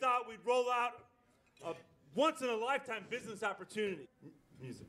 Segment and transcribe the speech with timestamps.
[0.00, 0.92] thought we'd roll out
[1.64, 1.74] a
[2.14, 4.08] once in a lifetime business opportunity.
[4.60, 4.86] Music.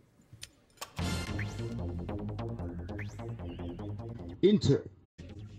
[4.41, 4.83] Inter.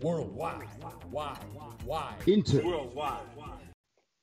[0.01, 0.67] Worldwide.
[1.11, 1.37] Wide.
[1.85, 2.15] Wide.
[2.27, 2.63] Inter.
[2.63, 3.21] Worldwide.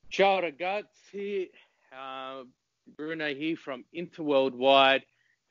[0.09, 1.49] Ciao ragazzi,
[1.91, 2.43] uh,
[2.95, 5.03] Bruno here from Interworldwide,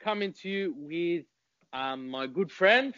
[0.02, 1.24] coming to you with
[1.72, 2.94] um, my good friend,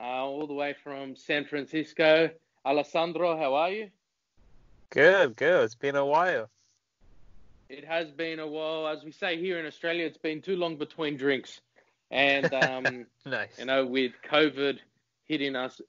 [0.00, 2.30] uh, all the way from San Francisco.
[2.64, 3.90] Alessandro, how are you?
[4.92, 5.64] Good, good.
[5.64, 6.50] It's been a while.
[7.70, 8.86] It has been a while.
[8.86, 11.62] As we say here in Australia, it's been too long between drinks.
[12.10, 13.58] And, um, Nice.
[13.58, 14.78] you know, with COVID
[15.24, 15.80] hitting us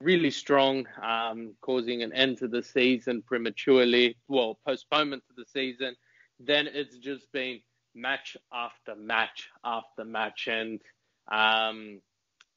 [0.00, 5.94] really strong, um, causing an end to the season prematurely, well, postponement to the season,
[6.40, 7.60] then it's just been
[7.94, 10.48] match after match after match.
[10.50, 10.80] And
[11.30, 12.00] um,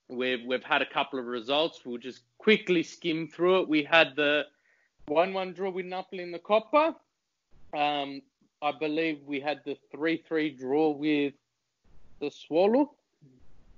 [0.08, 1.82] we've, we've had a couple of results.
[1.84, 3.68] We'll just quickly skim through it.
[3.68, 4.46] We had the
[5.08, 6.96] 1 1 draw with Napoli in the Coppa.
[7.74, 8.22] Um,
[8.62, 11.34] I believe we had the 3 3 draw with
[12.22, 12.90] Sassuolo.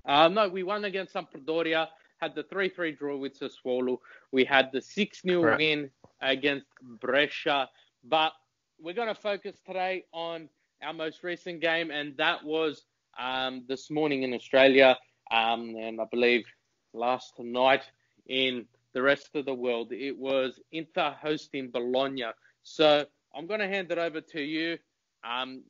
[0.06, 1.88] Uh, no, we won against Sampdoria,
[2.20, 3.98] had the 3 3 draw with Sassuolo.
[4.32, 6.66] We had the 6 0 win against
[7.00, 7.68] Brescia.
[8.04, 8.32] But
[8.80, 10.48] we're going to focus today on
[10.82, 12.84] our most recent game, and that was
[13.18, 14.98] um, this morning in Australia,
[15.30, 16.44] um, and I believe
[16.92, 17.82] last night
[18.26, 19.92] in the rest of the world.
[19.92, 22.26] It was Inter hosting Bologna.
[22.62, 24.78] So I'm going to hand it over to you.
[25.24, 25.62] Um,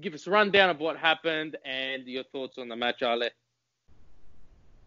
[0.00, 3.30] give us a rundown of what happened and your thoughts on the match, Ale.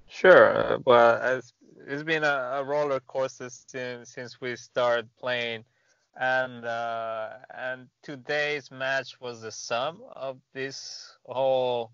[0.08, 0.74] Sure.
[0.74, 1.42] uh, Well,
[1.88, 5.64] it's, been a, a roller coaster since since we started playing,
[6.20, 11.92] and uh, and today's match was the sum of this whole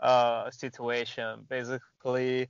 [0.00, 1.46] uh, situation.
[1.48, 2.48] Basically,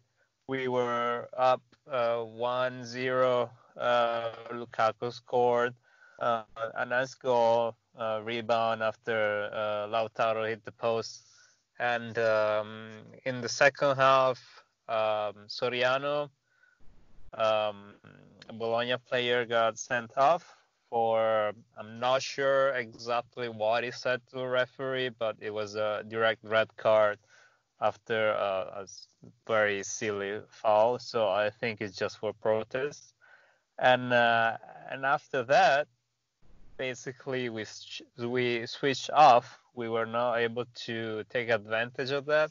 [0.48, 3.50] we were up uh, 1-0.
[3.76, 5.74] Uh, Lukaku scored
[6.20, 6.42] uh,
[6.74, 11.22] a nice goal, uh, rebound after uh, Lautaro hit the post,
[11.78, 14.38] and um, in the second half
[14.88, 16.30] um, Soriano,
[17.34, 17.94] um,
[18.48, 20.54] a Bologna player, got sent off
[20.88, 26.04] for I'm not sure exactly what he said to the referee, but it was a
[26.08, 27.18] direct red card
[27.80, 28.86] after a
[29.46, 30.98] very silly foul.
[30.98, 33.14] So I think it's just for protest.
[33.78, 34.56] And uh,
[34.90, 35.88] and after that,
[36.76, 37.64] basically we
[38.18, 39.58] we switched off.
[39.74, 42.50] We were not able to take advantage of that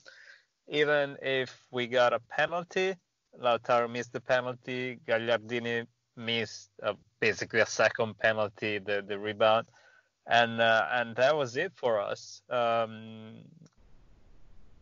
[0.67, 2.95] even if we got a penalty,
[3.39, 9.67] Lautaro missed the penalty, Gagliardini missed uh, basically a second penalty, the, the rebound,
[10.27, 12.41] and uh, and that was it for us.
[12.49, 13.43] Um,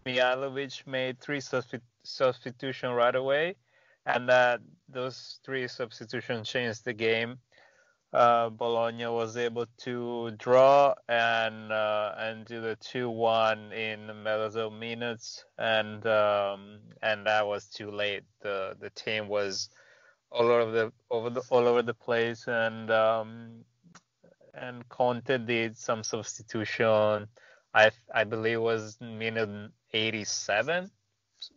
[0.05, 3.55] Mihailovic made three substi- substitution right away,
[4.05, 7.37] and that those three substitutions changed the game.
[8.13, 14.73] Uh, Bologna was able to draw and uh, and do the two one in of
[14.73, 18.23] minutes, and um, and that was too late.
[18.41, 19.69] The the team was
[20.31, 23.65] all over the over the all over the place, and um,
[24.53, 27.27] and Conte did some substitution.
[27.73, 30.91] I I believe it was minute 87,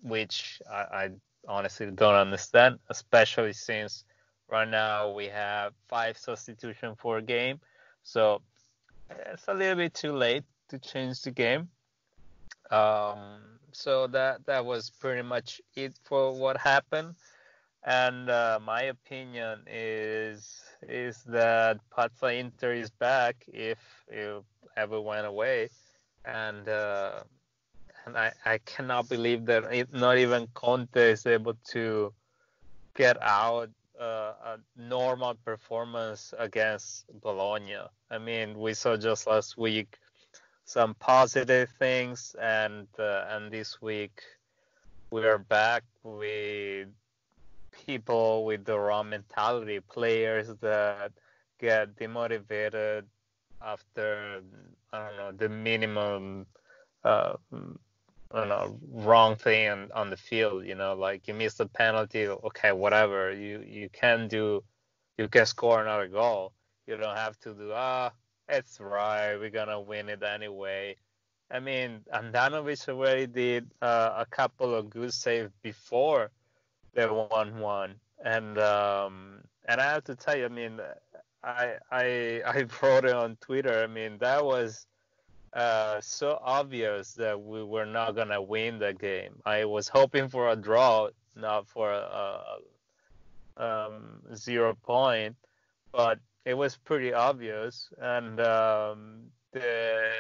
[0.03, 1.11] which I, I
[1.49, 4.05] honestly don't understand, especially since
[4.49, 7.61] right now we have five substitution for a game,
[8.03, 8.41] so
[9.27, 11.69] it's a little bit too late to change the game.
[12.71, 17.15] Um, so that that was pretty much it for what happened.
[17.85, 23.79] And uh, my opinion is is that Pazza Inter is back if
[24.09, 24.43] it
[24.77, 25.69] ever went away,
[26.27, 27.23] and uh,
[28.05, 32.13] and I, I cannot believe that it, not even Conte is able to
[32.95, 33.71] get out
[34.01, 37.79] uh, a normal performance against Bologna.
[38.11, 39.99] I mean, we saw just last week
[40.65, 44.21] some positive things, and uh, and this week
[45.11, 46.89] we are back with
[47.87, 51.13] people with the wrong mentality, players that
[51.59, 53.05] get demotivated
[53.63, 54.43] after
[54.93, 56.47] I don't know the minimum
[57.05, 57.35] uh,
[58.33, 60.67] I don't know wrong thing on, on the field.
[60.67, 63.33] You know, like you miss a penalty, okay, whatever.
[63.33, 64.63] You you can do,
[65.17, 66.53] you can score another goal.
[66.87, 68.11] You don't have to do ah,
[68.49, 69.37] it's right.
[69.37, 70.97] We're gonna win it anyway.
[71.51, 76.31] I mean, Handanovic already did uh, a couple of good saves before
[76.95, 77.95] the one-one,
[78.25, 80.81] and um, and I have to tell you, I mean,
[81.47, 83.83] I I I wrote it on Twitter.
[83.83, 84.87] I mean, that was
[85.53, 89.37] uh, so obvious that we were not gonna win the game.
[89.47, 92.59] I was hoping for a draw, not for a,
[93.57, 95.37] a um, zero point.
[95.93, 99.23] But it was pretty obvious, and um,
[99.53, 100.11] the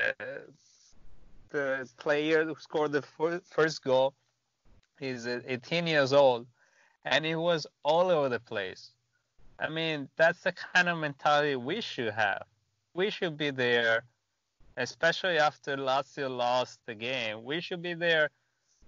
[1.50, 4.14] the player who scored the first goal
[5.00, 6.46] is 18 years old,
[7.04, 8.92] and he was all over the place.
[9.58, 12.42] I mean, that's the kind of mentality we should have.
[12.94, 14.04] We should be there,
[14.76, 17.44] especially after Lazio lost the game.
[17.44, 18.30] We should be there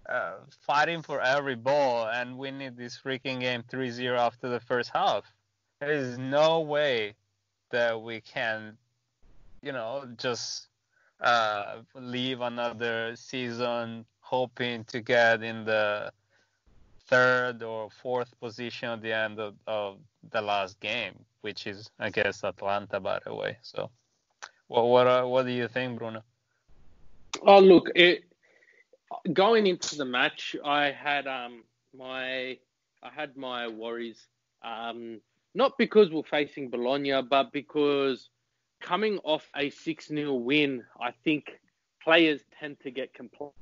[0.09, 5.25] uh, fighting for every ball and winning this freaking game 3-0 after the first half.
[5.81, 7.15] There is no way
[7.71, 8.77] that we can,
[9.63, 10.69] you know, just
[11.21, 16.13] uh, leave another season hoping to get in the
[17.07, 19.99] third or fourth position at the end of, of
[20.31, 23.59] the last game, which is, I guess, Atalanta, by the way.
[23.63, 23.91] So,
[24.69, 26.23] what what uh, what do you think, Bruno?
[27.43, 28.25] Oh, look, it,
[29.33, 31.65] going into the match, I had um
[31.97, 32.59] my
[33.03, 34.27] I had my worries.
[34.63, 35.21] Um,
[35.55, 38.29] not because we're facing Bologna, but because
[38.81, 41.61] coming off a 6 0 win, I think
[42.03, 43.55] players tend to get complacent.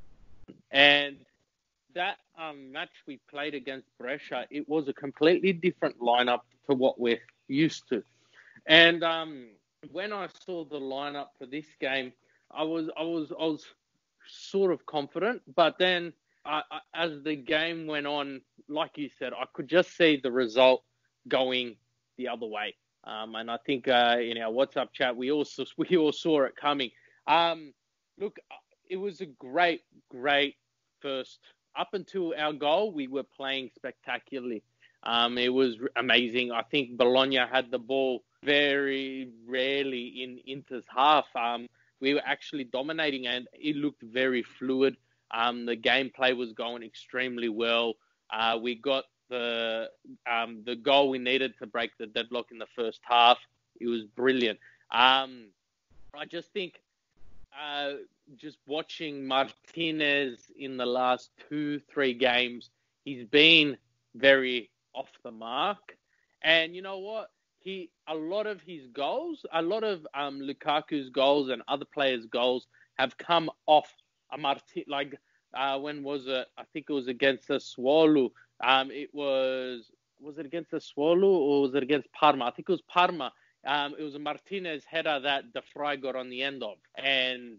[0.71, 1.19] And
[1.97, 6.41] that um, match we played against Brescia, it was a completely different lineup
[6.71, 8.03] to what we're used to.
[8.67, 9.49] And um,
[9.91, 12.13] when I saw the lineup for this game,
[12.51, 13.65] I was I was I was
[14.29, 16.13] sort of confident, but then
[16.45, 20.31] I, I, as the game went on, like you said, I could just see the
[20.31, 20.85] result
[21.29, 21.77] going
[22.19, 22.75] the other way.
[23.05, 26.57] Um, and I think uh, in our WhatsApp chat, we also we all saw it
[26.57, 26.91] coming.
[27.27, 27.73] Um,
[28.19, 28.37] look,
[28.89, 30.57] it was a great, great
[31.01, 31.39] first.
[31.77, 34.63] Up until our goal, we were playing spectacularly.
[35.03, 36.53] Um, it was amazing.
[36.53, 41.27] I think Bologna had the ball very rarely in Inter's half.
[41.37, 41.69] Um,
[42.01, 44.97] we were actually dominating, and it looked very fluid.
[45.31, 47.95] Um, the gameplay was going extremely well.
[48.31, 49.91] Uh, we got the
[50.31, 53.39] um, the goal we needed to break the deadlock in the first half.
[53.81, 54.59] It was brilliant.
[54.91, 55.49] Um,
[56.15, 56.81] I just think
[57.61, 57.93] uh,
[58.37, 62.71] just watching Martinez in the last two three games,
[63.05, 63.77] he's been
[64.15, 65.97] very off the mark.
[66.43, 67.31] And you know what?
[67.59, 72.27] He a lot of his goals, a lot of um, Lukaku's goals and other players'
[72.27, 72.67] goals
[72.97, 73.93] have come off
[74.33, 74.85] a Martin.
[74.89, 75.15] Like
[75.55, 76.47] uh, when was it?
[76.59, 78.31] I think it was against Sassuolo
[78.65, 82.47] um, it was was it against Sassuolo or was it against Parma?
[82.47, 83.33] I think it was Parma.
[83.67, 87.59] Um, it was a Martinez header that De Vrij got on the end of and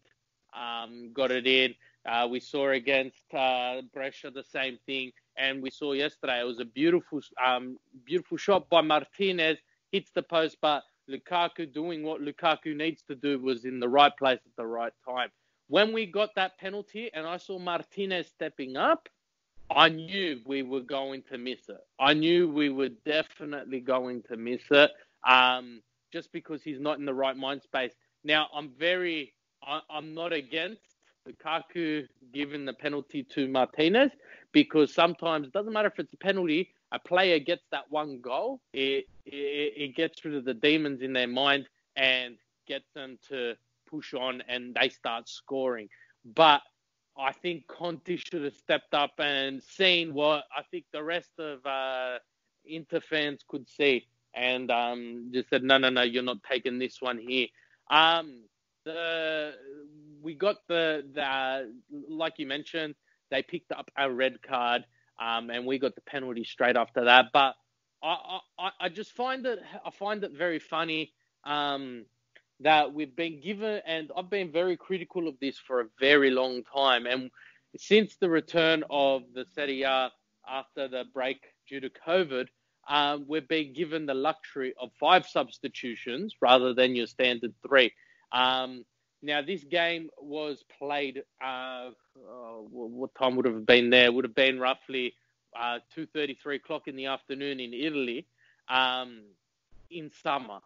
[0.54, 1.76] um, got it in.
[2.08, 6.60] Uh, we saw against uh, Brescia the same thing, and we saw yesterday it was
[6.60, 9.58] a beautiful, um, beautiful shot by Martinez,
[9.92, 14.16] hits the post, but Lukaku doing what Lukaku needs to do was in the right
[14.18, 15.30] place at the right time.
[15.68, 19.10] When we got that penalty, and I saw Martinez stepping up,
[19.70, 21.82] I knew we were going to miss it.
[22.00, 24.92] I knew we were definitely going to miss it
[25.28, 25.82] um,
[26.12, 27.94] just because he's not in the right mind space.
[28.24, 29.34] Now, I'm very,
[29.64, 30.82] I, I'm not against
[31.28, 34.12] Lukaku giving the penalty to Martinez
[34.52, 38.62] because sometimes it doesn't matter if it's a penalty, a player gets that one goal,
[38.74, 42.38] it, it, it gets rid of the demons in their mind and
[42.68, 43.56] gets them to
[43.90, 45.90] push on and they start scoring.
[46.36, 46.62] But
[47.18, 51.66] I think Conte should have stepped up and seen what I think the rest of
[51.66, 52.20] uh,
[52.66, 54.08] Inter fans could see,
[54.38, 57.48] and um, just said, "No, no, no, you're not taking this one here."
[57.90, 58.44] Um,
[58.86, 59.54] the
[60.22, 61.74] we got the the
[62.10, 62.96] like you mentioned,
[63.32, 64.86] they picked up a red card,
[65.20, 67.26] um, and we got the penalty straight after that.
[67.34, 67.56] But
[68.04, 71.14] I, I, I just find it I find it very funny.
[71.44, 72.06] Um,
[72.62, 76.64] that we've been given, and I've been very critical of this for a very long
[76.64, 77.06] time.
[77.06, 77.30] And
[77.78, 80.12] since the return of the Serie A
[80.50, 81.38] after the break
[81.70, 82.48] due to COVID,
[82.88, 87.92] um, we're being given the luxury of five substitutions rather than your standard three.
[88.32, 88.86] Um,
[89.22, 91.24] now, this game was played.
[91.44, 94.12] Uh, uh, what time would have been there?
[94.12, 95.14] Would have been roughly
[95.60, 98.28] uh, two thirty, three o'clock in the afternoon in Italy,
[98.70, 99.24] um,
[99.90, 100.60] in summer.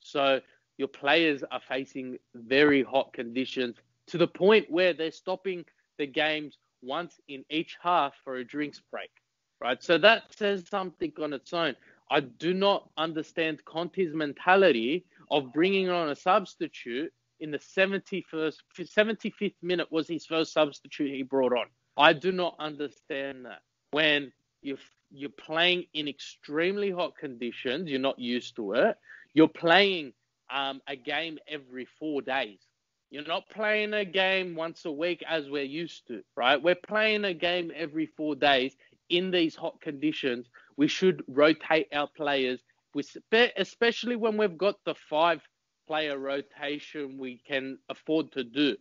[0.00, 0.40] So
[0.76, 3.76] your players are facing very hot conditions
[4.08, 5.64] to the point where they're stopping
[5.98, 9.10] the games once in each half for a drinks break,
[9.60, 9.82] right?
[9.82, 11.76] So that says something on its own.
[12.10, 19.54] I do not understand Conte's mentality of bringing on a substitute in the 71st, 75th
[19.62, 21.66] minute was his first substitute he brought on.
[21.96, 23.60] I do not understand that.
[23.90, 24.32] When
[24.62, 24.78] you're,
[25.10, 28.96] you're playing in extremely hot conditions, you're not used to it.
[29.34, 30.12] You're playing
[30.50, 32.58] um, a game every four days.
[33.10, 36.60] You're not playing a game once a week as we're used to, right?
[36.60, 38.76] We're playing a game every four days
[39.08, 40.46] in these hot conditions.
[40.76, 42.60] We should rotate our players
[43.56, 45.40] especially when we've got the five
[45.86, 48.76] player rotation we can afford to do.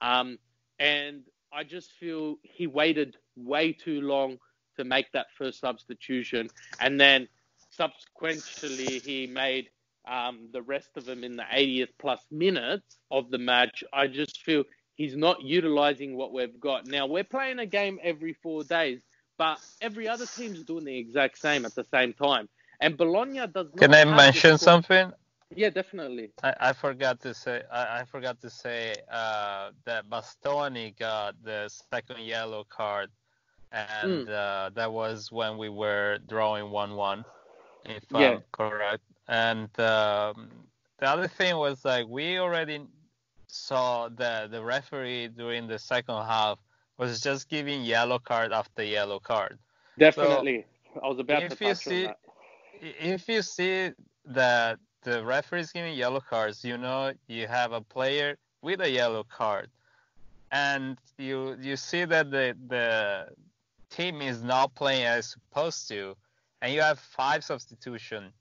[0.00, 0.38] Um,
[0.78, 4.38] and I just feel he waited way too long
[4.76, 6.48] to make that first substitution.
[6.80, 7.28] And then
[7.70, 9.68] subsequently, he made
[10.08, 13.84] um, the rest of them in the 80th plus minutes of the match.
[13.92, 14.64] I just feel
[14.94, 16.86] he's not utilizing what we've got.
[16.86, 19.00] Now, we're playing a game every four days,
[19.38, 22.48] but every other team's doing the exact same at the same time.
[22.80, 23.76] And Bologna does not.
[23.78, 25.12] Can I mention something?
[25.54, 26.30] Yeah, definitely.
[26.42, 31.70] I, I forgot to say I, I forgot to say uh, that Bastoni got the
[31.92, 33.10] second yellow card,
[33.70, 34.30] and mm.
[34.30, 37.24] uh, that was when we were drawing one-one,
[37.84, 38.30] if yeah.
[38.30, 39.02] I'm correct.
[39.28, 40.50] And um,
[40.98, 42.80] the other thing was like we already
[43.46, 46.58] saw that the referee during the second half
[47.02, 49.58] was just giving yellow card after yellow card.
[49.98, 52.18] Definitely, so I was about to touch see, on that.
[53.14, 53.90] If you see
[54.24, 58.90] that the referee is giving yellow cards, you know you have a player with a
[58.90, 59.68] yellow card,
[60.52, 63.26] and you you see that the the
[63.90, 66.16] team is not playing as supposed to,
[66.60, 68.32] and you have five substitution.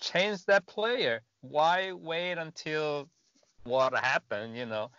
[0.00, 1.20] Change that player.
[1.40, 3.08] Why wait until
[3.64, 4.56] what happened?
[4.56, 4.90] You know,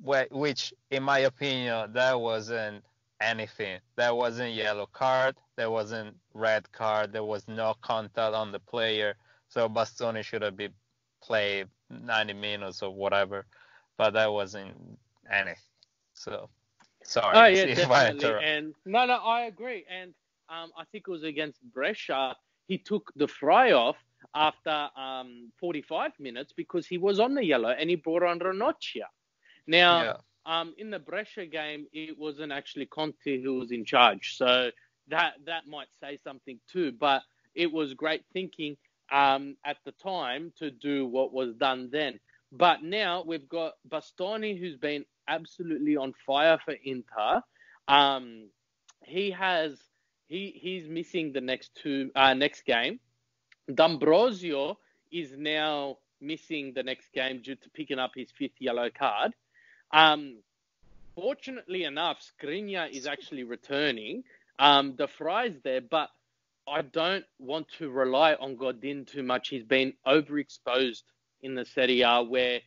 [0.00, 2.84] which in my opinion that wasn't
[3.20, 3.78] anything.
[3.96, 5.36] That wasn't yellow card.
[5.56, 7.12] There wasn't red card.
[7.12, 9.14] There was no contact on the player.
[9.48, 10.72] So Bastoni should have been
[11.22, 13.46] played 90 minutes or whatever,
[13.96, 14.74] but that wasn't
[15.30, 15.56] anything.
[16.14, 16.48] So
[17.02, 17.36] sorry.
[17.36, 18.44] Oh yeah, definitely.
[18.44, 19.84] And no, no, I agree.
[19.88, 20.12] And
[20.48, 22.36] um, I think it was against Brescia.
[22.66, 23.96] He took De Vrij off
[24.34, 29.06] after um, 45 minutes because he was on the yellow and he brought on Ranocchia.
[29.66, 30.14] Now, yeah.
[30.46, 34.70] um, in the Brescia game, it wasn't actually Conte who was in charge, so
[35.08, 36.92] that that might say something too.
[36.92, 37.22] But
[37.54, 38.76] it was great thinking
[39.12, 42.18] um, at the time to do what was done then.
[42.52, 47.42] But now we've got Bastoni, who's been absolutely on fire for Inter.
[47.88, 48.48] Um,
[49.02, 49.78] he has
[50.26, 53.00] he he's missing the next two uh, next game.
[53.72, 54.78] D'Ambrosio
[55.12, 59.32] is now missing the next game due to picking up his fifth yellow card.
[59.94, 60.38] Um,
[61.14, 64.24] fortunately enough, Skriniar is actually returning.
[64.58, 66.10] Um, De Vrij's there, but
[66.68, 69.48] I don't want to rely on Godin too much.
[69.48, 71.02] He's been overexposed
[71.42, 72.60] in the Serie A where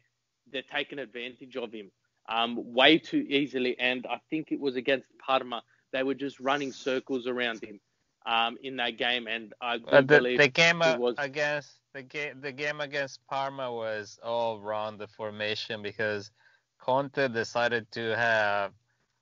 [0.52, 1.92] they're taking advantage of him
[2.30, 3.78] um, way too easily.
[3.78, 5.64] And I think it was against Parma.
[5.92, 7.80] They were just running circles around him
[8.26, 9.28] um, in that game.
[9.28, 11.16] And I uh, the, the game was...
[11.18, 16.32] against the game the game against Parma was all wrong the formation because
[16.80, 18.72] Conte decided to have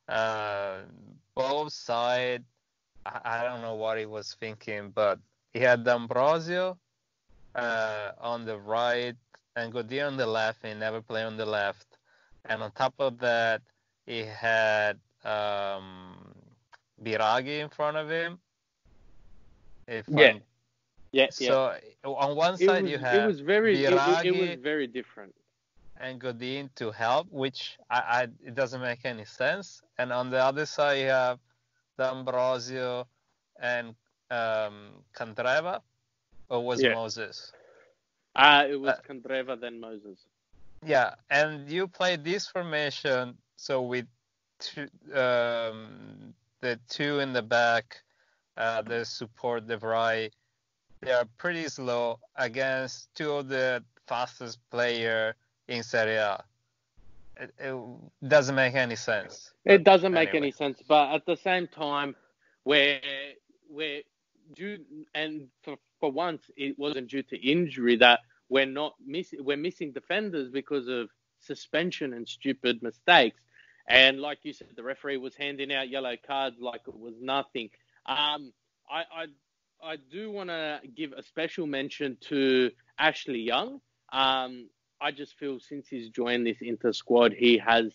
[0.07, 0.79] uh,
[1.35, 2.43] both side
[3.05, 5.19] I, don't know what he was thinking, but
[5.53, 6.77] he had D'Ambrosio
[7.53, 9.15] uh, on the right
[9.55, 11.97] and Godin on the left, and he never played on the left.
[12.45, 13.61] And on top of that,
[14.05, 16.33] he had um,
[17.03, 18.39] Biraghi in front of him.
[19.87, 20.27] If yeah.
[20.27, 20.41] I'm,
[21.11, 21.27] yeah.
[21.29, 22.09] So yeah.
[22.09, 25.33] on one side was, you have it was very Biraghi it, it, was very different.
[26.05, 29.81] And Godin to help, which I, I, it doesn't make any sense.
[29.97, 31.39] And on the other side you have
[31.97, 33.07] D'Ambrosio,
[33.59, 33.95] and
[34.29, 35.81] um, Candreva,
[36.47, 36.93] or was yeah.
[36.93, 37.51] Moses?
[38.35, 40.19] Uh, it was uh, Candreva, then Moses.
[40.85, 44.05] Yeah, and you play this formation, so with
[44.59, 48.03] two, um, the two in the back,
[48.57, 50.31] uh, the support the right,
[51.01, 55.35] they are pretty slow against two of the fastest player
[55.67, 56.43] in Serie A
[57.37, 57.75] it, it
[58.27, 59.51] doesn't make any sense.
[59.65, 60.47] It doesn't make anyway.
[60.47, 62.15] any sense, but at the same time,
[62.63, 62.99] where
[63.67, 64.01] where
[64.53, 64.79] due
[65.13, 68.19] and for, for once it wasn't due to injury that
[68.49, 73.41] we're not missing we're missing defenders because of suspension and stupid mistakes.
[73.87, 77.69] And like you said, the referee was handing out yellow cards like it was nothing.
[78.05, 78.53] Um,
[78.89, 79.25] I, I
[79.83, 83.81] I do want to give a special mention to Ashley Young.
[84.11, 84.69] Um,
[85.05, 87.91] I just feel since he's joined this Inter squad, he has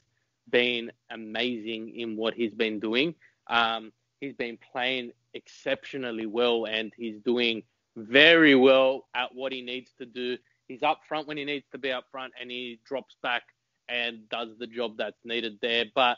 [0.48, 3.16] been amazing in what he's been doing.
[3.48, 7.64] Um, he's been playing exceptionally well, and he's doing
[7.96, 10.38] very well at what he needs to do.
[10.68, 13.42] He's up front when he needs to be up front, and he drops back
[13.88, 15.86] and does the job that's needed there.
[15.92, 16.16] But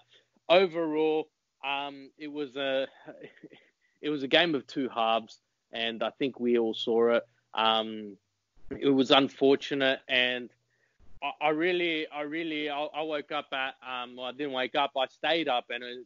[0.50, 1.30] overall,
[1.66, 2.86] um, it was a
[4.02, 5.40] it was a game of two halves,
[5.72, 7.22] and I think we all saw it.
[7.54, 8.18] Um,
[8.78, 10.50] it was unfortunate, and
[11.40, 14.92] I, really, I really, I, I woke up at, um, well, I didn't wake up.
[14.96, 16.04] I stayed up, and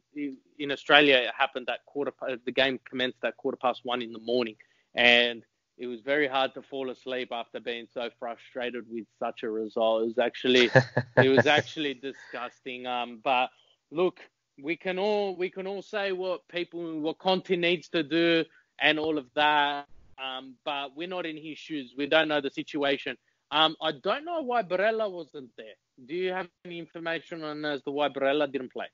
[0.59, 2.13] in Australia, it happened at quarter.
[2.45, 4.57] The game commenced at quarter past one in the morning,
[4.95, 5.43] and
[5.79, 10.03] it was very hard to fall asleep after being so frustrated with such a result.
[10.03, 10.71] It was actually
[11.17, 12.87] it was actually disgusting.
[12.87, 13.51] Um, but
[13.91, 14.21] look,
[14.63, 18.45] we can all we can all say what people what Conte needs to do
[18.81, 19.87] and all of that.
[20.19, 21.95] Um, but we're not in his shoes.
[21.97, 23.19] We don't know the situation.
[23.51, 25.75] Um, I don't know why Barella wasn't there.
[26.05, 28.89] Do you have any information on as to why Barella didn't play?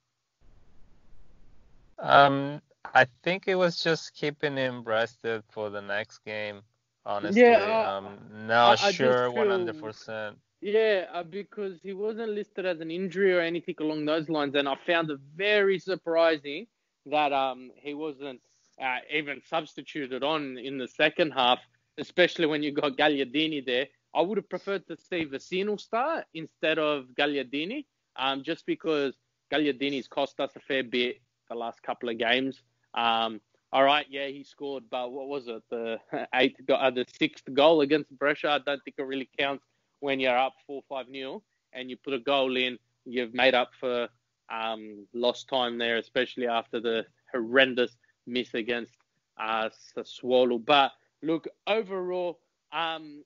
[1.99, 2.61] Um,
[2.95, 6.63] I think it was just keeping him rested for the next game.
[7.05, 10.39] Honestly, Yeah, um, not I- I sure one hundred percent.
[10.61, 14.69] Yeah, uh, because he wasn't listed as an injury or anything along those lines, and
[14.69, 16.67] I found it very surprising
[17.07, 18.41] that um he wasn't
[18.81, 21.61] uh, even substituted on in the second half,
[21.99, 23.89] especially when you got Gagliardini there.
[24.15, 29.15] I would have preferred to see Vecino start instead of Gagliardini, um, just because
[29.53, 32.63] Gagliardini's cost us a fair bit the last couple of games.
[32.95, 33.41] Um,
[33.73, 35.63] all right, yeah, he scored, but what was it?
[35.71, 35.99] The
[36.35, 38.51] eighth, uh, the sixth goal against Brescia.
[38.51, 39.65] I don't think it really counts
[40.01, 41.43] when you're up four five nil
[41.73, 42.79] and you put a goal in.
[43.07, 44.09] You've made up for
[44.51, 48.95] um, lost time there, especially after the horrendous miss against
[49.41, 50.63] uh, Sassuolo.
[50.63, 50.93] But
[51.23, 52.41] look, overall,
[52.73, 53.25] um,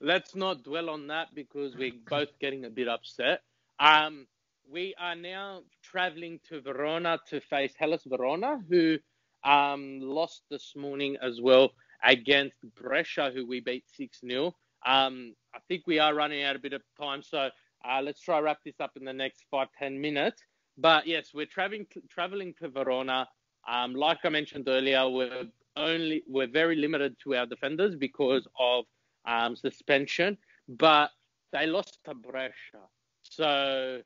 [0.01, 3.43] let's not dwell on that because we're both getting a bit upset.
[3.81, 4.27] Um,
[4.69, 8.99] we are now traveling to Verona to face Hellas Verona, who
[9.45, 11.73] um, lost this morning as well
[12.05, 14.55] against Brescia, who we beat 6 0.
[14.87, 17.51] Um, I think we are running out a bit of time, so
[17.85, 20.43] uh, let's try wrap this up in the next five ten minutes.
[20.79, 23.29] But yes, we're traveling traveling to Verona.
[23.69, 25.45] Um, like I mentioned earlier, we're
[25.77, 28.85] only we're very limited to our defenders because of
[29.27, 30.37] um, suspension,
[30.69, 31.11] but
[31.53, 32.89] they lost to Brescia,
[33.23, 34.01] so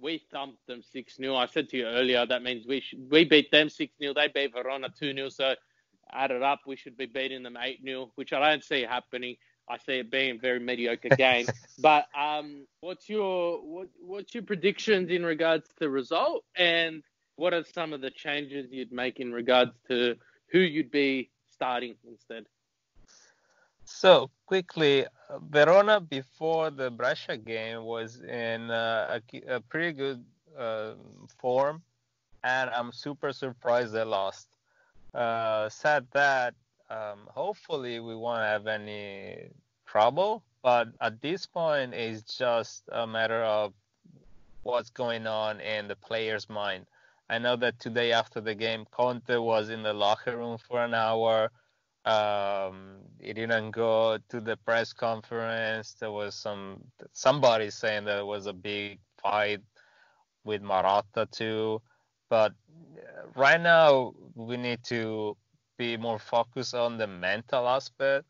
[0.00, 3.24] we thumped them six 0 I said to you earlier that means we should, we
[3.24, 5.54] beat them six 0 They beat Verona two 0 So
[6.12, 9.36] added up, we should be beating them eight 0 which I don't see happening.
[9.70, 11.46] I see it being a very mediocre game.
[11.78, 17.02] but um, what's your what, what's your predictions in regards to the result, and
[17.36, 20.16] what are some of the changes you'd make in regards to
[20.50, 22.46] who you'd be starting instead?
[23.84, 25.04] So quickly,
[25.50, 30.24] Verona before the Brescia game was in uh, a, a pretty good
[30.58, 30.94] uh,
[31.38, 31.82] form,
[32.42, 34.48] and I'm super surprised they lost.
[35.12, 36.54] Uh, said that,
[36.88, 39.50] um, hopefully we won't have any
[39.84, 43.74] trouble, but at this point it's just a matter of
[44.62, 46.86] what's going on in the player's mind.
[47.28, 50.94] I know that today after the game, Conte was in the locker room for an
[50.94, 51.50] hour.
[52.08, 55.94] Um, didn't go to the press conference.
[56.00, 59.60] There was some somebody saying that it was a big fight
[60.44, 61.82] with Marotta too.
[62.30, 62.52] But
[62.96, 65.36] uh, right now we need to
[65.76, 68.24] be more focused on the mental aspect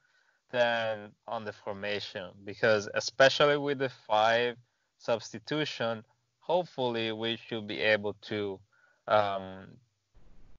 [0.51, 4.57] than on the formation because especially with the five
[4.99, 6.05] substitution,
[6.41, 8.59] hopefully we should be able to
[9.07, 9.67] um,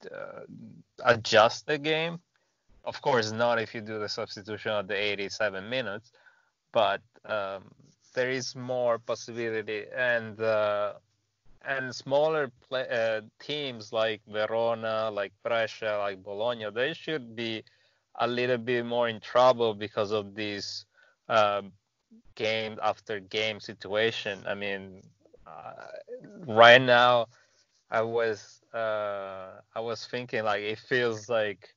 [0.10, 0.42] uh,
[1.04, 2.20] adjust the game
[2.92, 6.12] of course not if you do the substitution at the 87 minutes
[6.72, 7.64] but um,
[8.14, 9.86] there is more possibility.
[9.96, 10.94] And uh,
[11.66, 17.64] and smaller play, uh, teams like Verona like Brescia like Bologna they should be
[18.16, 20.86] a little bit more in trouble because of this
[21.28, 21.72] um,
[22.36, 24.40] game after game situation.
[24.48, 25.02] I mean
[25.46, 25.88] uh,
[26.48, 27.28] right now
[27.92, 31.76] I was uh, I was thinking like it feels like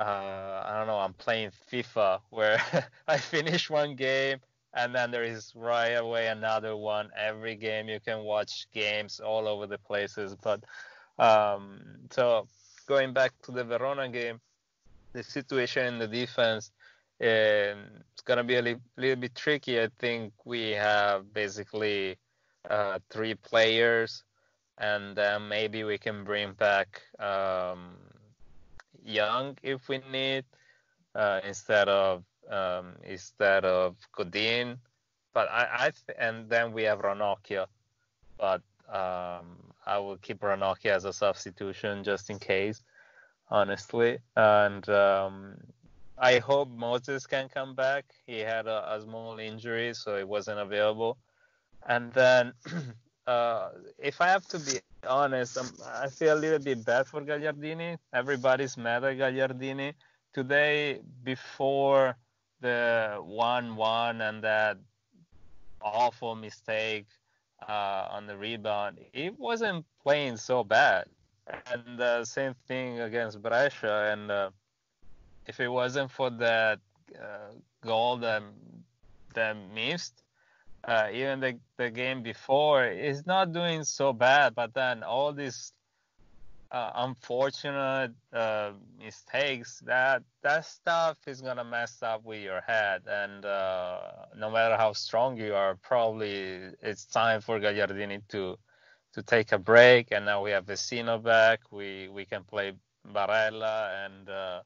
[0.00, 2.60] uh, I don't know I'm playing FIFA where
[3.08, 4.38] I finish one game
[4.74, 7.10] and then there is right away another one.
[7.16, 10.64] Every game you can watch games all over the places but
[11.18, 12.48] um, so
[12.86, 14.40] going back to the Verona game
[15.12, 16.72] the situation in the defense
[17.22, 17.28] um,
[18.12, 19.80] it's gonna be a li- little bit tricky.
[19.80, 22.16] I think we have basically
[22.70, 24.24] uh, three players
[24.78, 27.96] and then maybe we can bring back um,
[29.04, 30.44] Young if we need
[31.14, 34.78] uh, instead of um, instead of Godin.
[35.32, 37.66] But I, I th- and then we have Ranocchia,
[38.38, 42.82] but um, I will keep Ranocchia as a substitution just in case,
[43.48, 44.18] honestly.
[44.36, 45.56] And um,
[46.18, 48.06] I hope Moses can come back.
[48.26, 51.16] He had a, a small injury, so he wasn't available.
[51.88, 52.52] And then
[53.26, 55.68] uh, if I have to be honest, I'm,
[56.02, 57.98] I feel a little bit bad for Gagliardini.
[58.12, 59.94] Everybody's mad at Gagliardini.
[60.32, 62.16] Today, before
[62.60, 64.78] the 1 1 and that
[65.82, 67.06] awful mistake
[67.68, 71.06] uh, on the rebound, he wasn't playing so bad.
[71.72, 74.10] And the uh, same thing against Brescia.
[74.12, 74.50] And uh,
[75.46, 76.78] if it wasn't for that
[77.20, 78.42] uh, goal that,
[79.34, 80.22] that missed,
[80.84, 85.72] uh, even the, the game before is not doing so bad, but then all these
[86.72, 93.44] uh, unfortunate uh, mistakes that that stuff is gonna mess up with your head, and
[93.44, 93.98] uh,
[94.36, 98.56] no matter how strong you are, probably it's time for Gagliardini to
[99.14, 100.08] to take a break.
[100.12, 101.60] And now we have Vecino back.
[101.72, 102.72] We we can play
[103.06, 104.60] Barella and uh,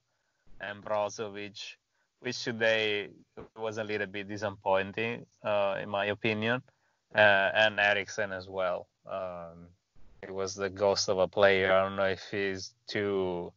[0.60, 1.76] and Brozovic
[2.24, 3.10] which today
[3.56, 6.62] was a little bit disappointing, uh, in my opinion,
[7.14, 8.88] uh, and Eriksen as well.
[9.06, 9.68] Um,
[10.22, 11.70] it was the ghost of a player.
[11.70, 13.52] I don't know if he's too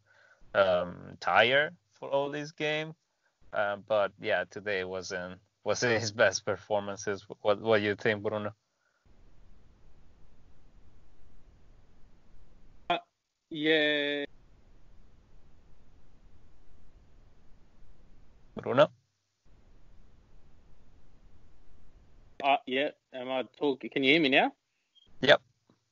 [0.54, 2.94] um, tired for all this game,
[3.54, 7.26] uh, but yeah, today wasn't wasn't his best performances.
[7.42, 8.52] What what you think, Bruno?
[12.90, 12.98] Uh,
[13.50, 14.27] yeah,
[18.62, 18.89] Bruno?
[22.43, 22.89] Uh, yeah.
[23.13, 23.89] Am I talking?
[23.89, 24.54] Can you hear me now?
[25.22, 25.41] Yep.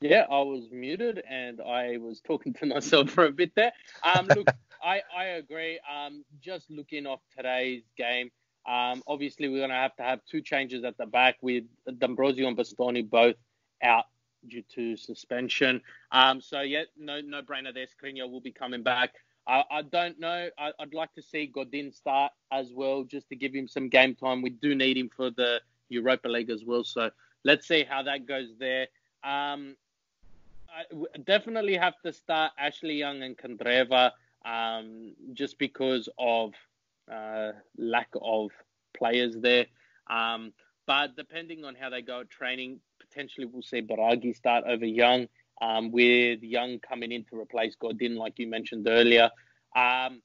[0.01, 3.71] Yeah, I was muted and I was talking to myself for a bit there.
[4.03, 4.47] Um, look,
[4.83, 5.79] I, I agree.
[5.91, 8.29] Um, just looking off today's game,
[8.67, 11.63] um, obviously we're going to have to have two changes at the back with
[11.97, 13.35] D'Ambrosio and Bastoni both
[13.81, 14.05] out
[14.47, 15.81] due to suspension.
[16.11, 17.87] Um, so yeah, no no brainer there.
[17.87, 19.13] Skriniar will be coming back.
[19.47, 20.49] I, I don't know.
[20.57, 24.15] I, would like to see Godin start as well, just to give him some game
[24.15, 24.41] time.
[24.41, 26.83] We do need him for the Europa League as well.
[26.83, 27.09] So
[27.43, 28.87] let's see how that goes there.
[29.23, 29.75] Um,
[30.69, 34.11] I definitely have to start Ashley Young and Candreva
[34.45, 36.53] um, just because of
[37.11, 38.51] uh, lack of
[38.97, 39.67] players there.
[40.07, 40.53] Um,
[40.85, 45.27] but depending on how they go at training, potentially we'll see Biraghi start over Young
[45.61, 49.29] um, with Young coming in to replace Godin, like you mentioned earlier.
[49.75, 50.21] Um,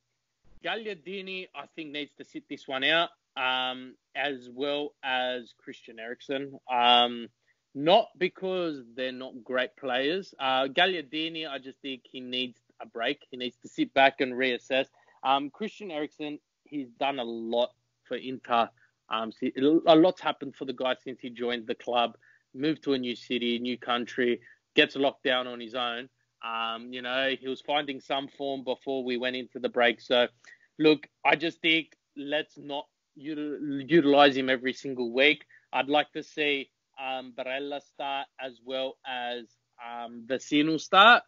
[0.64, 6.58] Gagliardini, I think, needs to sit this one out, um, as well as Christian Eriksen.
[6.70, 7.28] Um,
[7.74, 10.34] not because they're not great players.
[10.38, 13.24] Uh, Gagliardini, I just think he needs a break.
[13.30, 14.86] He needs to sit back and reassess.
[15.22, 17.70] Um, Christian Eriksen, he's done a lot
[18.04, 18.68] for Inter.
[19.08, 19.32] Um,
[19.86, 22.16] a lot's happened for the guy since he joined the club,
[22.54, 24.40] moved to a new city, new country
[24.74, 26.08] gets locked down on his own.
[26.44, 30.00] Um, you know, he was finding some form before we went into the break.
[30.00, 30.26] So,
[30.78, 35.44] look, I just think let's not utilize him every single week.
[35.72, 39.44] I'd like to see um, Barella start as well as
[39.84, 41.22] um, Vecino start.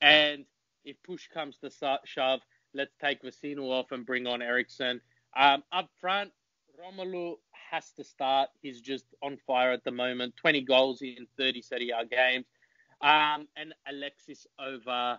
[0.00, 0.44] And
[0.84, 1.70] if push comes to
[2.04, 2.40] shove,
[2.74, 5.00] let's take Vecino off and bring on Eriksen.
[5.36, 6.30] Um, up front,
[6.80, 7.34] Romelu
[7.70, 8.48] has to start.
[8.62, 10.34] He's just on fire at the moment.
[10.36, 12.46] 20 goals in 30 Serie A games.
[13.02, 15.18] Um, and Alexis over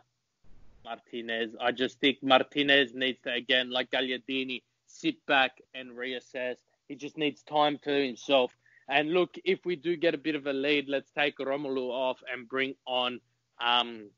[0.83, 1.55] Martinez.
[1.59, 6.57] I just think Martinez needs to, again, like Gagliardini, sit back and reassess.
[6.87, 8.55] He just needs time to himself.
[8.89, 12.21] And look, if we do get a bit of a lead, let's take Romelu off
[12.31, 13.19] and bring on
[13.59, 14.09] um,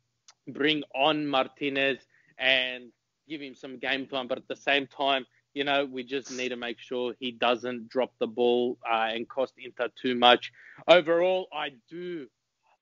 [0.47, 1.99] bring on Martinez
[2.37, 2.91] and
[3.27, 4.27] give him some game time.
[4.27, 7.89] But at the same time, you know, we just need to make sure he doesn't
[7.89, 10.51] drop the ball uh, and cost Inter too much.
[10.87, 12.27] Overall, I do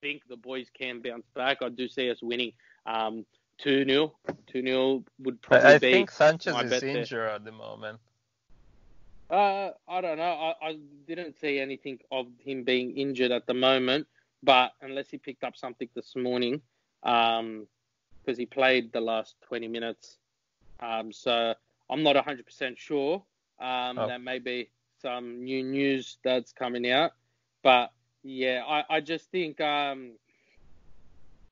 [0.02, 1.60] think the boys can bounce back.
[1.62, 2.54] I do see us winning
[2.86, 3.26] um,
[3.60, 4.14] 2 0.
[4.48, 5.88] 2 0 would probably I be.
[5.88, 7.30] I think Sanchez is injured there.
[7.30, 8.00] at the moment.
[9.30, 10.54] Uh, I don't know.
[10.62, 14.08] I, I didn't see anything of him being injured at the moment.
[14.44, 16.62] but unless he picked up something this morning,
[17.02, 17.68] because um,
[18.36, 20.18] he played the last 20 minutes,
[20.82, 21.54] um, so
[21.90, 23.24] I'm not 100% sure.
[23.60, 24.08] Um, oh.
[24.08, 24.70] There may be
[25.02, 27.12] some new news that's coming out,
[27.64, 27.92] but
[28.24, 30.14] yeah, I, I just think um,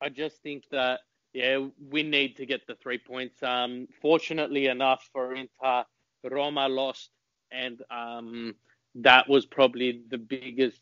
[0.00, 1.00] I just think that
[1.32, 3.42] yeah, we need to get the three points.
[3.42, 5.84] Um, fortunately enough for Inter,
[6.24, 7.10] Roma lost,
[7.52, 8.54] and um,
[8.96, 10.80] that was probably the biggest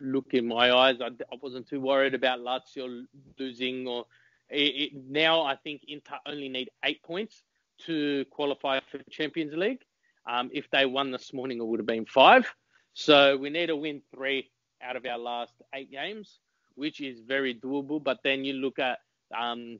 [0.00, 0.96] look in my eyes.
[1.00, 3.04] I, I wasn't too worried about Lazio
[3.38, 4.06] losing, or
[4.48, 7.42] it, it, now I think Inter only need eight points
[7.86, 9.82] to qualify for the Champions League.
[10.26, 12.46] Um, if they won this morning, it would have been five.
[12.92, 14.50] So we need to win three
[14.82, 16.38] out of our last eight games,
[16.74, 18.02] which is very doable.
[18.02, 18.98] But then you look at
[19.36, 19.78] um,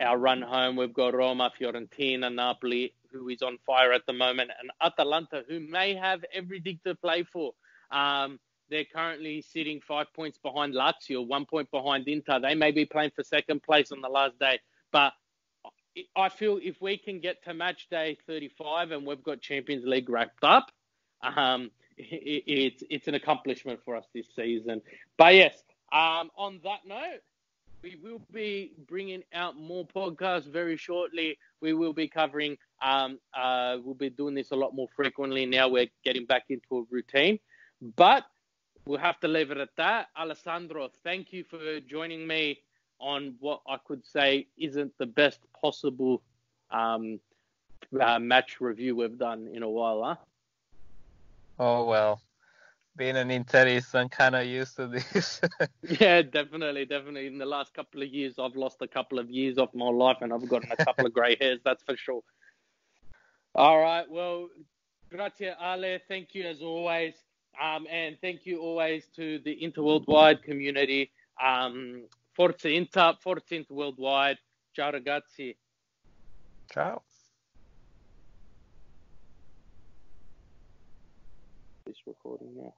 [0.00, 0.76] our run home.
[0.76, 5.60] We've got Roma, Fiorentina, Napoli, who is on fire at the moment, and Atalanta, who
[5.60, 7.52] may have everything to play for.
[7.90, 8.38] Um,
[8.68, 12.40] they're currently sitting five points behind Lazio, one point behind Inter.
[12.40, 14.58] They may be playing for second place on the last day,
[14.90, 15.12] but
[16.14, 20.10] I feel if we can get to match day 35 and we've got Champions League
[20.10, 20.70] wrapped up,
[21.22, 24.82] um, it's it's an accomplishment for us this season.
[25.16, 27.20] But yes, um, on that note,
[27.82, 31.38] we will be bringing out more podcasts very shortly.
[31.60, 32.58] We will be covering.
[32.82, 35.68] Um, uh, we'll be doing this a lot more frequently now.
[35.68, 37.38] We're getting back into a routine,
[37.96, 38.24] but
[38.86, 40.08] we'll have to leave it at that.
[40.18, 42.58] Alessandro, thank you for joining me
[42.98, 46.22] on what I could say isn't the best possible
[46.70, 47.20] um,
[48.00, 50.16] uh, match review we've done in a while, huh?
[51.58, 52.20] Oh well,
[52.96, 55.40] being an Interist, I'm kind of used to this.
[56.00, 57.26] yeah, definitely, definitely.
[57.26, 60.18] In the last couple of years, I've lost a couple of years of my life,
[60.20, 61.60] and I've gotten a couple of grey hairs.
[61.64, 62.22] That's for sure.
[63.54, 64.48] All right, well,
[65.10, 65.98] grazie Ale.
[66.08, 67.14] Thank you as always,
[67.62, 71.10] um, and thank you always to the Interworldwide community.
[71.42, 74.38] Um, Forza Inter, Forza Inter Worldwide.
[74.74, 75.56] Ciao ragazzi.
[76.70, 77.05] Ciao.
[82.06, 82.74] Recording now.